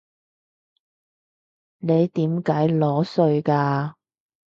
[1.77, 3.93] 你點解裸睡㗎？